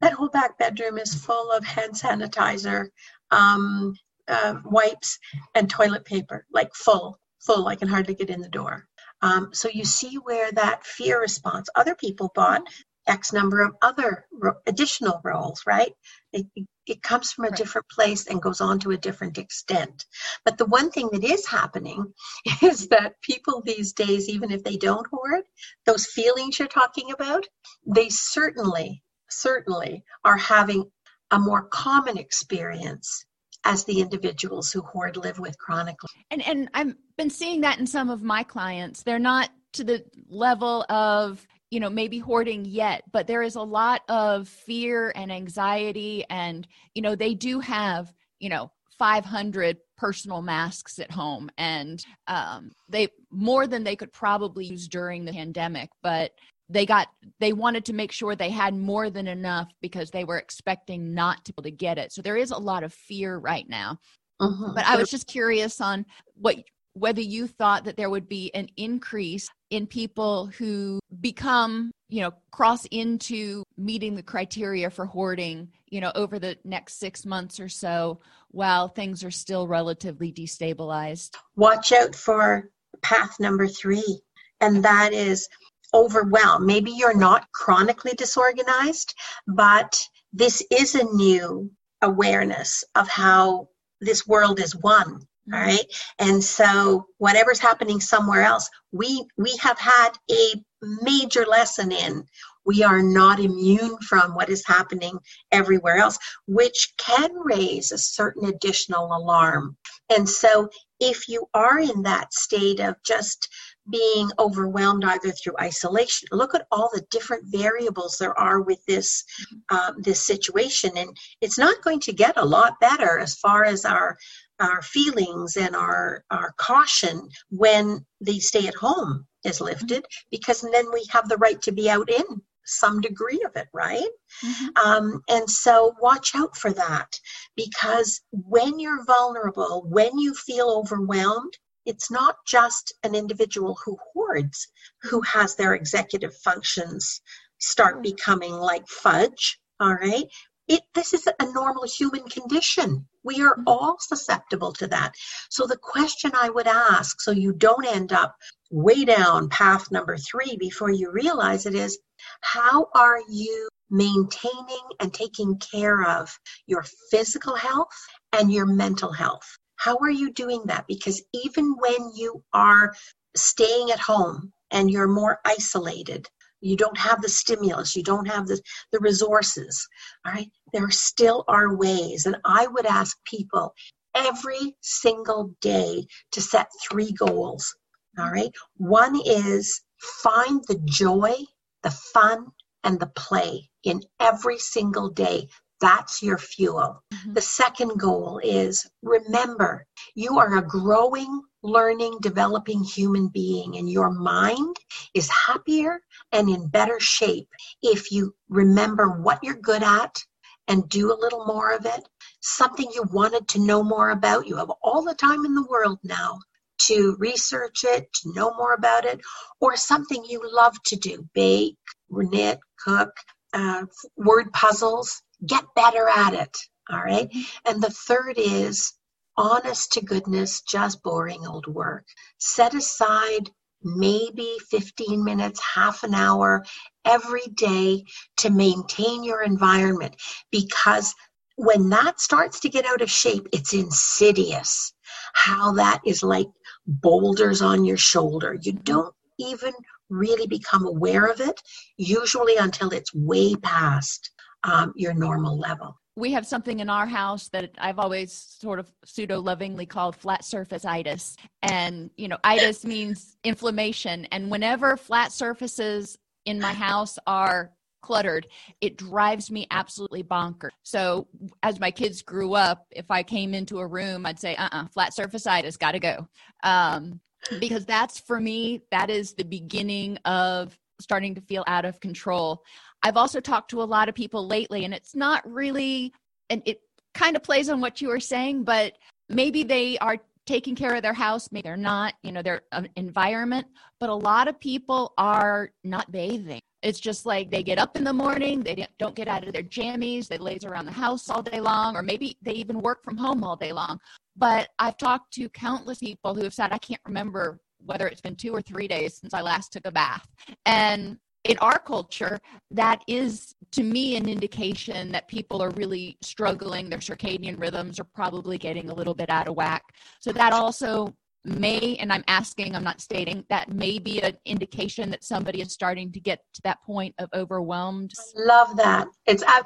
[0.00, 2.88] that whole back bedroom is full of hand sanitizer,
[3.30, 3.94] um,
[4.30, 5.18] uh, wipes,
[5.54, 7.68] and toilet paper, like full, full.
[7.68, 8.86] I can hardly get in the door.
[9.22, 12.62] Um, so you see where that fear response, other people bought
[13.06, 15.92] X number of other ro- additional rolls, right?
[16.32, 16.46] It,
[16.86, 17.56] it comes from a right.
[17.56, 20.04] different place and goes on to a different extent.
[20.44, 22.14] But the one thing that is happening
[22.62, 25.44] is that people these days, even if they don't hoard,
[25.86, 27.46] those feelings you're talking about,
[27.86, 30.90] they certainly, certainly are having
[31.30, 33.24] a more common experience
[33.64, 36.08] as the individuals who hoard live with chronically.
[36.30, 39.02] And and I've been seeing that in some of my clients.
[39.02, 43.62] They're not to the level of you know maybe hoarding yet but there is a
[43.62, 50.42] lot of fear and anxiety and you know they do have you know 500 personal
[50.42, 55.88] masks at home and um, they more than they could probably use during the pandemic
[56.02, 56.32] but
[56.70, 57.08] they got
[57.40, 61.44] they wanted to make sure they had more than enough because they were expecting not
[61.44, 62.12] to be able to get it.
[62.12, 63.98] So there is a lot of fear right now.
[64.40, 64.72] Uh-huh.
[64.74, 66.56] but i was just curious on what
[66.94, 72.32] whether you thought that there would be an increase in people who become you know
[72.50, 77.68] cross into meeting the criteria for hoarding you know over the next six months or
[77.68, 78.18] so
[78.50, 81.30] while things are still relatively destabilized.
[81.54, 82.70] Watch out for
[83.02, 84.20] path number three
[84.60, 85.48] and that is
[85.94, 86.66] overwhelmed.
[86.66, 89.14] Maybe you're not chronically disorganized,
[89.46, 90.00] but
[90.32, 91.70] this is a new
[92.02, 93.68] awareness of how
[94.00, 95.26] this world is one.
[95.52, 95.68] All mm-hmm.
[95.68, 95.84] right.
[96.18, 100.64] And so whatever's happening somewhere else, we we have had a
[101.02, 102.24] major lesson in
[102.64, 105.18] we are not immune from what is happening
[105.50, 109.76] everywhere else, which can raise a certain additional alarm.
[110.08, 113.48] And so if you are in that state of just
[113.90, 116.28] being overwhelmed either through isolation.
[116.32, 119.24] Look at all the different variables there are with this
[119.70, 123.84] um, this situation, and it's not going to get a lot better as far as
[123.84, 124.16] our
[124.58, 130.92] our feelings and our our caution when the stay at home is lifted, because then
[130.92, 134.08] we have the right to be out in some degree of it, right?
[134.44, 134.88] Mm-hmm.
[134.88, 137.18] Um, and so watch out for that
[137.56, 141.52] because when you're vulnerable, when you feel overwhelmed,
[141.90, 144.68] it's not just an individual who hoards
[145.02, 147.20] who has their executive functions
[147.58, 148.02] start mm.
[148.04, 150.26] becoming like fudge all right
[150.68, 153.64] it this is a normal human condition we are mm.
[153.66, 155.12] all susceptible to that
[155.50, 158.36] so the question i would ask so you don't end up
[158.70, 161.98] way down path number 3 before you realize it is
[162.40, 167.98] how are you maintaining and taking care of your physical health
[168.32, 170.84] and your mental health how are you doing that?
[170.86, 172.92] Because even when you are
[173.34, 176.28] staying at home and you're more isolated,
[176.60, 178.60] you don't have the stimulus, you don't have the,
[178.92, 179.88] the resources,
[180.26, 182.26] all right, there still are ways.
[182.26, 183.72] And I would ask people
[184.14, 187.74] every single day to set three goals,
[188.18, 188.52] all right?
[188.76, 189.80] One is
[190.22, 191.36] find the joy,
[191.82, 192.48] the fun,
[192.84, 195.48] and the play in every single day.
[195.80, 197.02] That's your fuel.
[197.12, 197.32] Mm-hmm.
[197.32, 204.10] The second goal is remember, you are a growing, learning, developing human being, and your
[204.10, 204.76] mind
[205.14, 206.00] is happier
[206.32, 207.48] and in better shape
[207.82, 210.24] if you remember what you're good at
[210.68, 212.08] and do a little more of it.
[212.40, 214.46] Something you wanted to know more about.
[214.46, 216.38] You have all the time in the world now
[216.82, 219.20] to research it, to know more about it,
[219.60, 221.76] or something you love to do bake,
[222.10, 223.12] knit, cook,
[223.52, 223.84] uh,
[224.16, 226.56] word puzzles get better at it.
[226.90, 227.30] All right.
[227.66, 228.94] And the third is
[229.36, 232.04] honest to goodness, just boring old work.
[232.38, 233.50] Set aside
[233.82, 236.64] maybe 15 minutes, half an hour
[237.04, 238.04] every day
[238.38, 240.14] to maintain your environment
[240.50, 241.14] because
[241.56, 244.92] when that starts to get out of shape, it's insidious
[245.34, 246.48] how that is like
[246.86, 248.56] boulders on your shoulder.
[248.60, 249.72] You don't even
[250.08, 251.60] really become aware of it,
[251.96, 254.30] usually until it's way past
[254.64, 255.96] um, your normal level.
[256.16, 260.44] We have something in our house that I've always sort of pseudo lovingly called flat
[260.44, 261.36] surface itis.
[261.62, 264.26] And, you know, itis means inflammation.
[264.26, 268.48] And whenever flat surfaces in my house are cluttered,
[268.80, 270.70] it drives me absolutely bonkers.
[270.82, 271.28] So
[271.62, 274.82] as my kids grew up, if I came into a room, I'd say, uh uh-uh,
[274.82, 276.28] uh flat surface itis, gotta go.
[276.62, 277.20] Um,
[277.58, 282.62] because that's for me, that is the beginning of starting to feel out of control.
[283.02, 286.12] I've also talked to a lot of people lately, and it's not really,
[286.48, 286.80] and it
[287.14, 288.96] kind of plays on what you were saying, but
[289.28, 292.82] maybe they are taking care of their house maybe they're not you know their uh,
[292.96, 293.66] environment
[294.00, 296.60] but a lot of people are not bathing.
[296.82, 299.62] It's just like they get up in the morning they don't get out of their
[299.62, 303.16] jammies they laze around the house all day long or maybe they even work from
[303.16, 304.00] home all day long.
[304.36, 308.36] But i've talked to countless people who have said i can't remember whether it's been
[308.36, 310.26] two or three days since i last took a bath.
[310.66, 312.38] And in our culture,
[312.70, 316.90] that is to me an indication that people are really struggling.
[316.90, 319.82] Their circadian rhythms are probably getting a little bit out of whack.
[320.20, 321.14] So that also
[321.44, 325.72] may, and I'm asking, I'm not stating, that may be an indication that somebody is
[325.72, 328.12] starting to get to that point of overwhelmed.
[328.36, 329.08] Love that.
[329.26, 329.62] It's uh,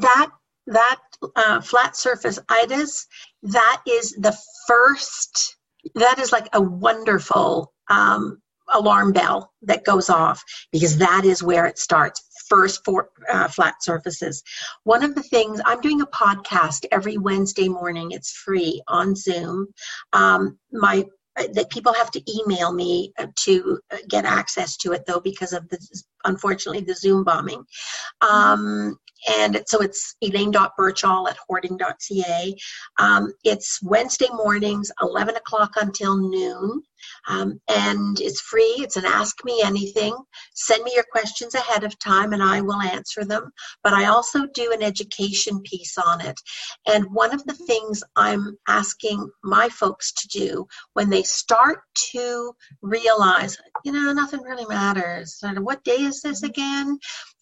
[0.00, 0.30] that
[0.66, 1.00] that
[1.36, 3.06] uh, flat surface itis.
[3.42, 5.56] That is the first.
[5.94, 8.41] That is like a wonderful um,
[8.74, 13.82] alarm bell that goes off because that is where it starts first for uh, flat
[13.82, 14.42] surfaces.
[14.84, 19.68] One of the things i'm doing a podcast every wednesday morning it's free on zoom.
[20.12, 21.04] Um, my
[21.36, 25.78] that people have to email me to get access to it though because of the
[26.24, 27.64] unfortunately the zoom bombing.
[28.20, 28.98] Um,
[29.28, 32.56] and so it's elaine.birchall at hoarding.ca
[32.98, 36.82] um, it's wednesday mornings 11 o'clock until noon
[37.28, 38.76] um, and it's free.
[38.78, 40.16] It's an Ask Me Anything.
[40.54, 43.50] Send me your questions ahead of time and I will answer them.
[43.82, 46.38] But I also do an education piece on it.
[46.86, 51.80] And one of the things I'm asking my folks to do when they start
[52.12, 55.38] to realize, you know, nothing really matters.
[55.42, 56.98] What day is this again?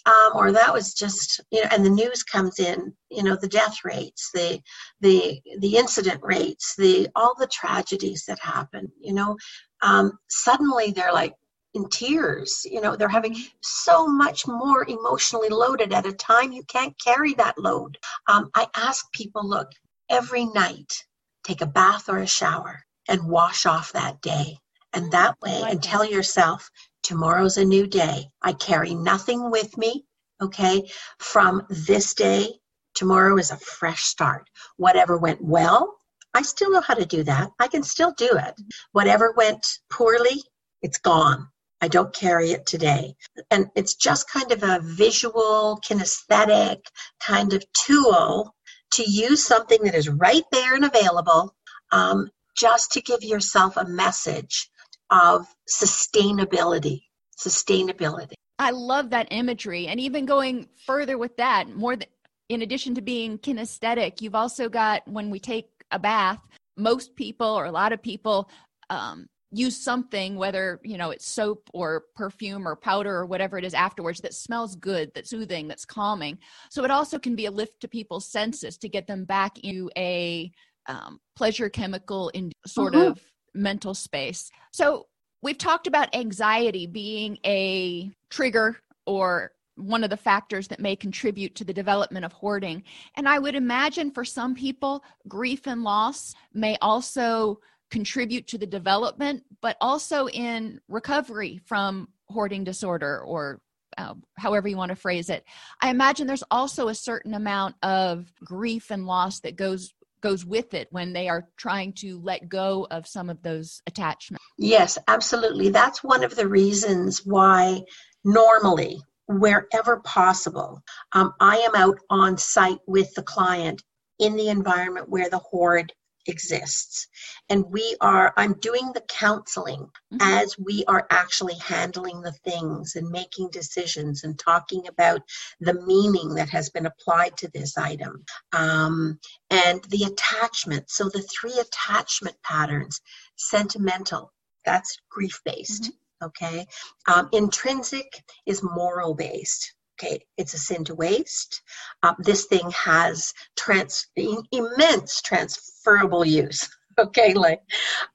[0.07, 3.49] um, or that was just you know and the news comes in you know the
[3.49, 4.61] death rates the
[5.01, 9.37] the the incident rates the all the tragedies that happen you know
[9.83, 11.35] um, suddenly they're like
[11.75, 16.65] in tears you know they're having so much more emotionally loaded at a time you
[16.65, 17.97] can't carry that load
[18.29, 19.69] um, i ask people look
[20.11, 21.05] every night
[21.45, 24.59] take a bath or a shower and wash off that day
[24.93, 26.69] and that way and tell yourself
[27.03, 28.31] Tomorrow's a new day.
[28.43, 30.05] I carry nothing with me,
[30.41, 30.91] okay?
[31.19, 32.61] From this day,
[32.95, 34.49] tomorrow is a fresh start.
[34.77, 35.97] Whatever went well,
[36.35, 37.51] I still know how to do that.
[37.59, 38.55] I can still do it.
[38.93, 40.43] Whatever went poorly,
[40.83, 41.49] it's gone.
[41.81, 43.15] I don't carry it today.
[43.51, 46.81] And it's just kind of a visual, kinesthetic
[47.21, 48.55] kind of tool
[48.93, 51.55] to use something that is right there and available
[51.93, 54.69] um, just to give yourself a message
[55.11, 57.03] of sustainability.
[57.39, 58.35] Sustainability.
[58.59, 59.87] I love that imagery.
[59.87, 62.09] And even going further with that, more than,
[62.51, 66.41] in addition to being kinesthetic, you've also got when we take a bath,
[66.77, 68.51] most people or a lot of people
[68.89, 73.65] um, use something, whether you know it's soap or perfume or powder or whatever it
[73.65, 76.39] is afterwards, that smells good, that's soothing, that's calming.
[76.71, 79.91] So it also can be a lift to people's senses to get them back into
[79.97, 80.51] a
[80.87, 83.13] um, pleasure chemical in sort mm-hmm.
[83.13, 83.21] of
[83.55, 84.51] mental space.
[84.73, 85.07] So
[85.43, 91.55] we've talked about anxiety being a trigger or one of the factors that may contribute
[91.57, 92.83] to the development of hoarding.
[93.17, 97.61] And I would imagine for some people, grief and loss may also
[97.91, 103.61] contribute to the development, but also in recovery from hoarding disorder or
[103.99, 105.45] uh, however you want to phrase it.
[105.81, 110.75] I imagine there's also a certain amount of grief and loss that goes goes with
[110.75, 114.45] it when they are trying to let go of some of those attachments.
[114.59, 115.71] Yes, absolutely.
[115.71, 117.83] That's one of the reasons why
[118.23, 119.01] normally,
[119.39, 123.83] wherever possible, um, I am out on site with the client
[124.19, 125.93] in the environment where the hoard
[126.27, 127.09] exists
[127.49, 129.81] and we are i'm doing the counseling
[130.13, 130.19] mm-hmm.
[130.21, 135.23] as we are actually handling the things and making decisions and talking about
[135.61, 138.23] the meaning that has been applied to this item
[138.53, 139.19] um,
[139.51, 143.01] and the attachment so the three attachment patterns
[143.37, 144.31] sentimental
[144.65, 145.97] that's grief based mm-hmm.
[146.23, 146.67] Okay
[147.09, 151.63] um, intrinsic is moral based okay, it's a sin to waste.
[152.03, 156.69] Um, this thing has trans- immense transferable use.
[156.99, 157.61] Okay, like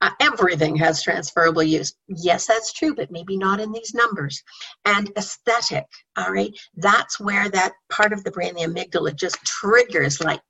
[0.01, 1.95] uh, everything has transferable use.
[2.07, 4.43] Yes, that's true, but maybe not in these numbers.
[4.83, 5.85] And aesthetic,
[6.17, 10.41] all right, that's where that part of the brain, the amygdala, just triggers like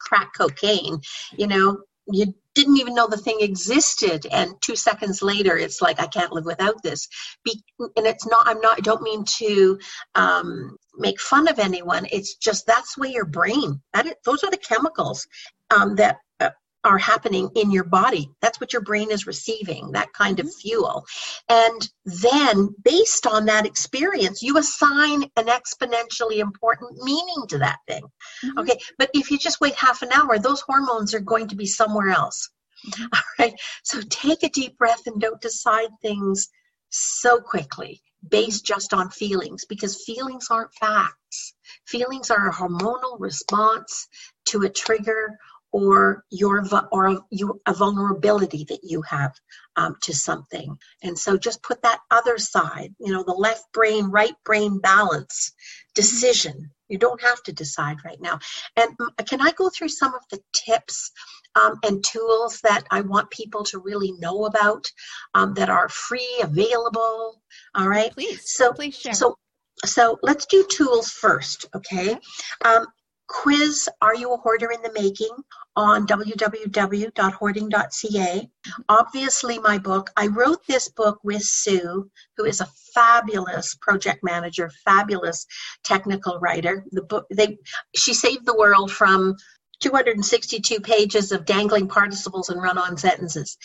[0.00, 1.00] crack cocaine.
[1.36, 1.78] You know,
[2.12, 4.26] you didn't even know the thing existed.
[4.30, 7.08] And two seconds later it's like i can't live without this.
[7.44, 7.62] Be-
[7.96, 9.78] and it's not i'm not i don't mean to
[10.14, 12.06] um, make fun of anyone.
[12.12, 15.26] It's just that's way your brain that is, those are the chemicals
[15.70, 16.50] um, that uh,
[16.84, 20.60] are happening in your body that's what your brain is receiving that kind of mm-hmm.
[20.60, 21.04] fuel
[21.48, 28.02] and then based on that experience you assign an exponentially important meaning to that thing
[28.44, 28.58] mm-hmm.
[28.58, 31.66] okay but if you just wait half an hour those hormones are going to be
[31.66, 32.50] somewhere else
[32.86, 33.04] Mm-hmm.
[33.14, 33.54] All right.
[33.84, 36.48] So take a deep breath and don't decide things
[36.90, 41.54] so quickly based just on feelings because feelings aren't facts.
[41.86, 44.06] Feelings are a hormonal response
[44.46, 45.38] to a trigger
[45.72, 46.62] or your
[46.92, 49.32] or a, you, a vulnerability that you have
[49.76, 50.76] um, to something.
[51.02, 55.52] And so just put that other side you know the left brain right brain balance
[55.94, 56.70] decision.
[56.88, 58.38] You don't have to decide right now.
[58.76, 58.90] And
[59.26, 61.10] can i go through some of the tips
[61.54, 64.86] um, and tools that i want people to really know about
[65.34, 67.40] um, that are free available?
[67.74, 68.12] All right?
[68.12, 68.52] Please.
[68.52, 69.14] So please share.
[69.14, 69.36] so
[69.84, 72.16] so let's do tools first okay?
[72.64, 72.86] Um,
[73.26, 75.34] quiz Are You a Hoarder in the Making
[75.74, 78.50] on www.hoarding.ca.
[78.88, 84.70] Obviously, my book, I wrote this book with Sue, who is a fabulous project manager,
[84.84, 85.46] fabulous
[85.82, 86.84] technical writer.
[86.92, 87.56] The book, they,
[87.96, 89.36] she saved the world from
[89.80, 93.58] 262 pages of dangling participles and run on sentences.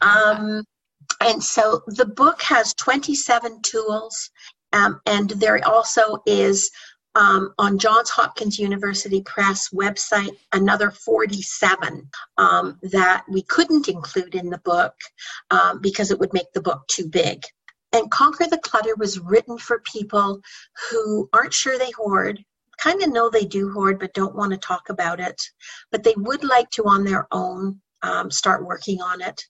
[0.00, 0.64] Um,
[1.20, 4.30] and so the book has 27 tools,
[4.72, 6.70] um, and there also is
[7.14, 12.08] um, on Johns Hopkins University Press website another 47
[12.38, 14.94] um, that we couldn't include in the book
[15.50, 17.42] um, because it would make the book too big.
[17.92, 20.40] And Conquer the Clutter was written for people
[20.90, 22.44] who aren't sure they hoard,
[22.78, 25.40] kind of know they do hoard, but don't want to talk about it,
[25.92, 29.40] but they would like to on their own um, start working on it.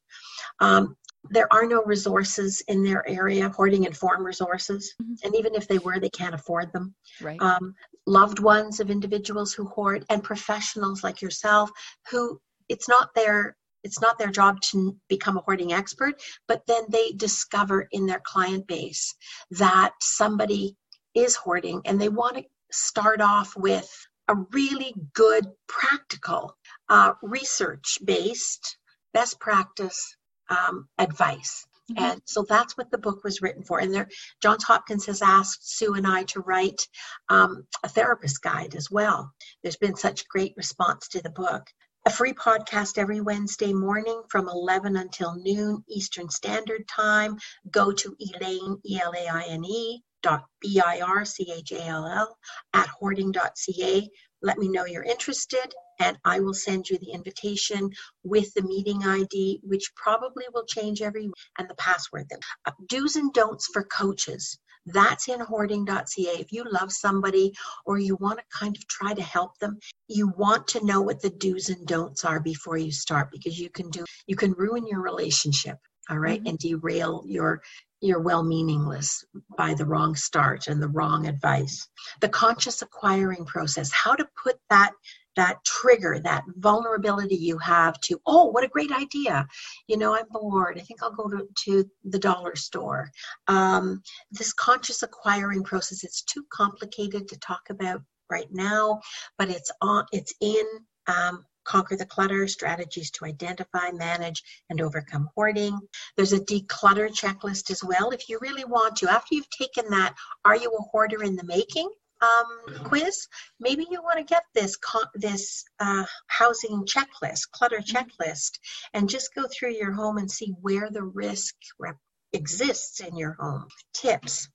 [0.60, 0.96] Um,
[1.30, 4.94] there are no resources in their area, hoarding and farm resources.
[5.00, 5.14] Mm-hmm.
[5.24, 6.94] And even if they were, they can't afford them.
[7.20, 7.40] Right.
[7.40, 7.74] Um,
[8.06, 11.70] loved ones of individuals who hoard and professionals like yourself
[12.10, 16.84] who it's not their it's not their job to become a hoarding expert, but then
[16.88, 19.14] they discover in their client base
[19.50, 20.74] that somebody
[21.14, 23.94] is hoarding and they want to start off with
[24.28, 26.56] a really good, practical,
[26.88, 28.78] uh, research based,
[29.12, 30.16] best practice
[30.54, 31.66] um, advice.
[31.90, 32.04] Mm-hmm.
[32.04, 33.78] And so that's what the book was written for.
[33.78, 34.08] And there,
[34.40, 36.88] Johns Hopkins has asked Sue and I to write
[37.28, 39.32] um, a therapist guide as well.
[39.62, 41.66] There's been such great response to the book.
[42.06, 47.38] A free podcast every Wednesday morning from 11 until noon Eastern Standard Time.
[47.70, 51.72] Go to Elaine, E L A I N E, dot B I R C H
[51.72, 52.38] A L L,
[52.72, 54.08] at hoarding.ca.
[54.42, 57.90] Let me know you're interested and I will send you the invitation
[58.24, 62.26] with the meeting ID, which probably will change every week, and the password.
[62.66, 64.58] Uh, do's and don'ts for coaches.
[64.86, 66.40] That's in hoarding.ca.
[66.40, 67.54] If you love somebody
[67.86, 71.22] or you want to kind of try to help them, you want to know what
[71.22, 74.86] the do's and don'ts are before you start because you can do you can ruin
[74.86, 75.78] your relationship,
[76.10, 76.48] all right, mm-hmm.
[76.48, 77.62] and derail your
[78.04, 79.24] your well meaningless
[79.56, 81.88] by the wrong start and the wrong advice.
[82.20, 84.92] The conscious acquiring process, how to put that
[85.36, 89.46] that trigger, that vulnerability you have to, oh, what a great idea.
[89.88, 90.78] You know, I'm bored.
[90.78, 93.10] I think I'll go to, to the dollar store.
[93.48, 99.00] Um, this conscious acquiring process, it's too complicated to talk about right now,
[99.36, 100.64] but it's on, it's in
[101.06, 105.78] um, Conquer the Clutter Strategies to Identify, Manage, and Overcome Hoarding.
[106.16, 109.10] There's a declutter checklist as well if you really want to.
[109.10, 111.90] After you've taken that, Are You a Hoarder in the Making?
[112.24, 113.28] um, quiz,
[113.60, 114.76] maybe you want to get this
[115.14, 117.96] this uh, housing checklist, clutter mm-hmm.
[117.96, 118.58] checklist,
[118.92, 121.98] and just go through your home and see where the risk rep-
[122.32, 123.66] exists in your home.
[123.92, 124.48] Tips.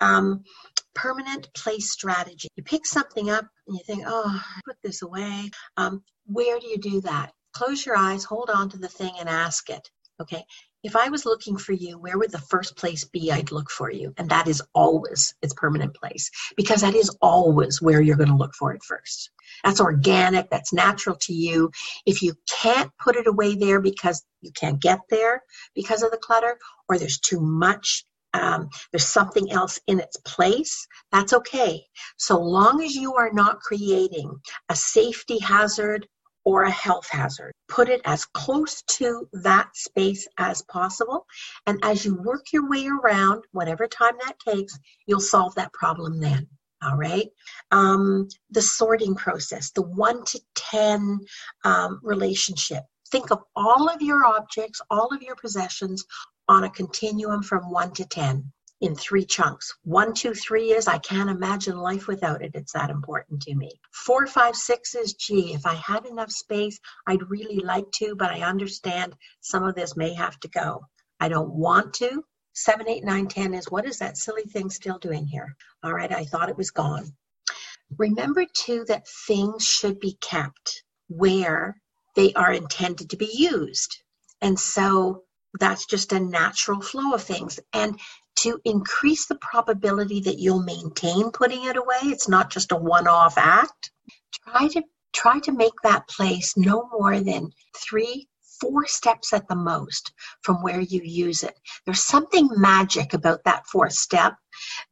[0.00, 0.44] Um,
[0.94, 2.48] permanent place strategy.
[2.56, 5.50] You pick something up and you think, oh, put this away.
[5.76, 7.32] Um, where do you do that?
[7.52, 9.90] Close your eyes, hold on to the thing, and ask it.
[10.20, 10.44] Okay,
[10.82, 13.90] if I was looking for you, where would the first place be I'd look for
[13.90, 14.12] you?
[14.16, 18.36] And that is always its permanent place because that is always where you're going to
[18.36, 19.30] look for it first.
[19.62, 21.70] That's organic, that's natural to you.
[22.04, 25.42] If you can't put it away there because you can't get there
[25.74, 28.04] because of the clutter or there's too much,
[28.34, 31.84] um, there's something else in its place, that's okay.
[32.16, 34.30] So long as you are not creating
[34.68, 36.06] a safety hazard
[36.44, 37.52] or a health hazard.
[37.68, 41.26] Put it as close to that space as possible.
[41.66, 46.20] And as you work your way around, whatever time that takes, you'll solve that problem
[46.20, 46.48] then.
[46.82, 47.28] All right.
[47.70, 51.20] Um, the sorting process, the one to 10
[51.64, 52.82] um, relationship.
[53.12, 56.06] Think of all of your objects, all of your possessions
[56.48, 58.50] on a continuum from one to 10
[58.80, 59.76] in three chunks.
[59.84, 62.52] One, two, three is I can't imagine life without it.
[62.54, 63.70] It's that important to me.
[63.92, 68.30] Four, five, six is gee, if I had enough space, I'd really like to, but
[68.30, 70.86] I understand some of this may have to go.
[71.20, 72.24] I don't want to.
[72.54, 75.54] Seven, eight, nine, ten is what is that silly thing still doing here?
[75.84, 77.14] All right, I thought it was gone.
[77.98, 81.76] Remember too that things should be kept where
[82.14, 83.98] they are intended to be used.
[84.40, 85.22] And so
[85.58, 87.60] that's just a natural flow of things.
[87.72, 87.98] And
[88.36, 93.06] to increase the probability that you'll maintain putting it away, it's not just a one
[93.06, 93.90] off act.
[94.44, 94.82] Try to
[95.12, 98.28] try to make that place no more than three
[98.62, 101.58] four steps at the most from where you use it.
[101.84, 104.34] There's something magic about that fourth step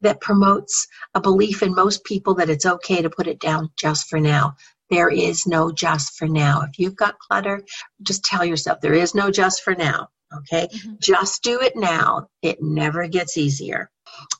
[0.01, 4.09] that promotes a belief in most people that it's okay to put it down just
[4.09, 4.55] for now.
[4.91, 6.61] There is no just for now.
[6.61, 7.63] If you've got clutter,
[8.03, 10.09] just tell yourself there is no just for now.
[10.33, 10.93] Okay, mm-hmm.
[11.01, 12.27] just do it now.
[12.41, 13.89] It never gets easier.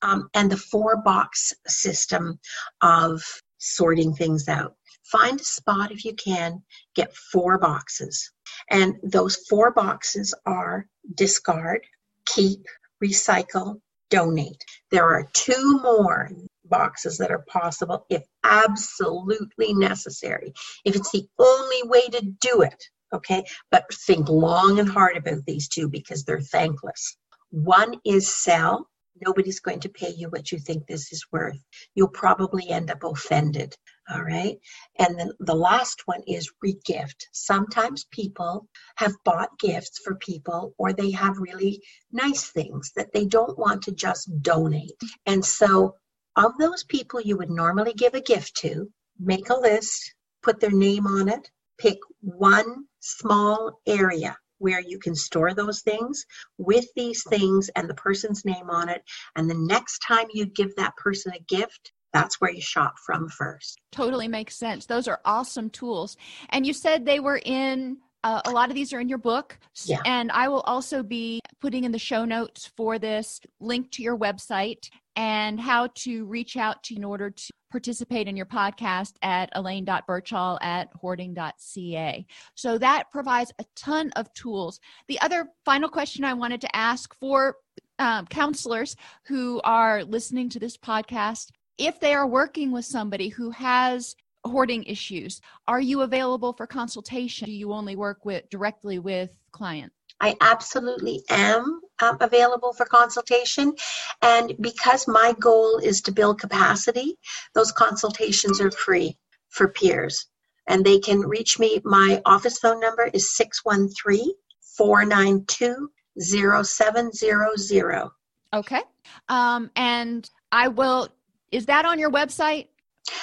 [0.02, 2.40] Um, and the four box system
[2.82, 3.22] of
[3.58, 4.76] sorting things out.
[5.06, 6.64] Find a spot if you can,
[6.96, 8.32] get four boxes.
[8.70, 10.86] And those four boxes are
[11.16, 11.82] discard,
[12.26, 12.66] keep,
[13.04, 13.80] recycle,
[14.10, 14.64] donate.
[14.92, 16.30] There are two more
[16.72, 20.54] boxes that are possible if absolutely necessary.
[20.86, 23.44] If it's the only way to do it, okay?
[23.70, 27.18] But think long and hard about these two because they're thankless.
[27.52, 28.88] One is sell.
[29.24, 31.62] Nobody's going to pay you what you think this is worth.
[31.94, 33.76] You'll probably end up offended.
[34.12, 34.58] All right.
[35.00, 37.28] And then the last one is regift.
[37.32, 38.68] Sometimes people
[38.98, 43.84] have bought gifts for people or they have really nice things that they don't want
[43.84, 44.94] to just donate.
[45.26, 45.96] And so,
[46.36, 50.72] of those people you would normally give a gift to, make a list, put their
[50.72, 56.24] name on it, pick one small area where you can store those things
[56.58, 59.02] with these things and the person's name on it.
[59.36, 63.28] And the next time you give that person a gift, that's where you shop from
[63.30, 63.80] first.
[63.92, 64.86] Totally makes sense.
[64.86, 66.16] Those are awesome tools.
[66.50, 69.58] And you said they were in uh, a lot of these are in your book.
[69.86, 69.98] Yeah.
[70.06, 74.16] And I will also be putting in the show notes for this link to your
[74.18, 79.50] website and how to reach out to in order to participate in your podcast at
[79.56, 82.26] elaine.birchall at hoarding.ca.
[82.56, 84.80] So that provides a ton of tools.
[85.08, 87.56] The other final question I wanted to ask for
[88.00, 88.96] um, counselors
[89.28, 94.84] who are listening to this podcast if they are working with somebody who has hoarding
[94.86, 100.38] issues are you available for consultation do you only work with directly with clients I
[100.40, 103.74] absolutely am um, available for consultation.
[104.22, 107.18] And because my goal is to build capacity,
[107.56, 109.18] those consultations are free
[109.50, 110.28] for peers.
[110.68, 111.82] And they can reach me.
[111.84, 114.32] My office phone number is 613
[114.78, 118.10] 492 0700.
[118.54, 118.82] Okay.
[119.28, 121.10] Um, and I will
[121.52, 122.68] is that on your website?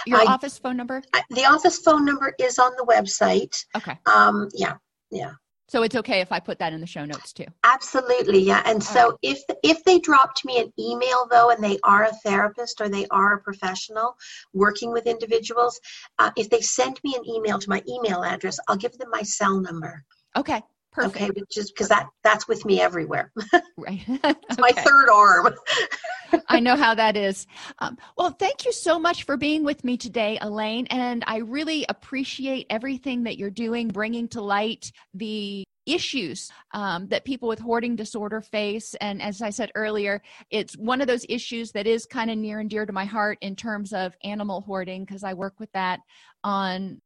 [0.07, 1.03] Your I, office phone number?
[1.15, 3.57] I, the office phone number is on the website.
[3.77, 3.99] Okay.
[4.07, 4.75] Um, yeah,
[5.11, 5.33] yeah.
[5.69, 7.45] So it's okay if I put that in the show notes too.
[7.63, 8.63] Absolutely, yeah.
[8.65, 9.19] And All so right.
[9.23, 13.07] if if they dropped me an email though, and they are a therapist or they
[13.11, 14.17] are a professional
[14.55, 15.79] working with individuals,
[16.19, 19.23] uh, if they send me an email to my email address, I'll give them my
[19.23, 20.05] cell number.
[20.37, 20.63] Okay.
[20.99, 21.31] Perfect.
[21.31, 23.31] Okay, just because that that's with me everywhere.
[23.79, 24.03] right.
[24.09, 24.57] it's okay.
[24.59, 25.55] my third arm.
[26.49, 27.47] I know how that is.
[27.79, 30.87] Um, well, thank you so much for being with me today, Elaine.
[30.91, 37.25] And I really appreciate everything that you're doing, bringing to light the issues um, that
[37.25, 38.95] people with hoarding disorder face.
[39.01, 40.21] And as I said earlier,
[40.51, 43.39] it's one of those issues that is kind of near and dear to my heart
[43.41, 46.01] in terms of animal hoarding, because I work with that
[46.43, 47.01] on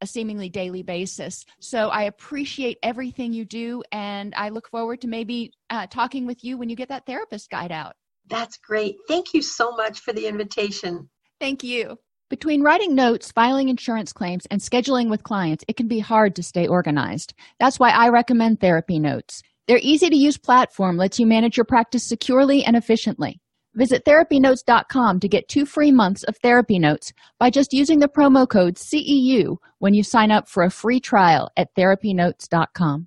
[0.00, 1.44] a seemingly daily basis.
[1.60, 6.42] So I appreciate everything you do, and I look forward to maybe uh, talking with
[6.44, 7.94] you when you get that therapist guide out.
[8.26, 8.96] That's great.
[9.08, 11.08] Thank you so much for the invitation.
[11.40, 11.98] Thank you.
[12.28, 16.44] Between writing notes, filing insurance claims, and scheduling with clients, it can be hard to
[16.44, 17.34] stay organized.
[17.58, 19.42] That's why I recommend Therapy Notes.
[19.66, 23.40] Their easy to use platform lets you manage your practice securely and efficiently.
[23.74, 28.48] Visit therapynotes.com to get two free months of therapy notes by just using the promo
[28.48, 33.06] code CEU when you sign up for a free trial at therapynotes.com.